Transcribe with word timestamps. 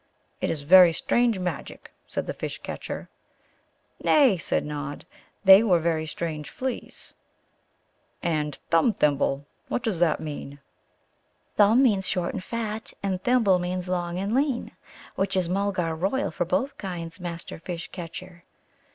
"It 0.41 0.49
is 0.49 0.63
very 0.63 0.91
strange 0.93 1.37
magic," 1.37 1.91
said 2.07 2.25
the 2.25 2.33
Fish 2.33 2.59
catcher. 2.63 3.07
"Nay," 4.03 4.35
said 4.39 4.65
Nod; 4.65 5.05
"they 5.43 5.61
were 5.61 5.77
very 5.77 6.07
strange 6.07 6.49
fleas." 6.49 7.13
"And 8.23 8.57
'Thumthimble' 8.71 9.45
what 9.67 9.83
does 9.83 9.99
that 9.99 10.19
mean?" 10.19 10.59
"'Thumb' 11.55 11.83
means 11.83 12.07
short 12.07 12.33
and 12.33 12.43
fat, 12.43 12.93
and 13.03 13.21
'Thimble' 13.21 13.59
means 13.59 13.87
long 13.87 14.17
and 14.17 14.33
lean, 14.33 14.71
which 15.13 15.37
is 15.37 15.47
Mulgar 15.47 15.93
royal 15.93 16.31
for 16.31 16.45
both 16.45 16.79
kinds, 16.79 17.19
Master 17.19 17.59
Fish 17.59 17.87
catcher." 17.91 18.43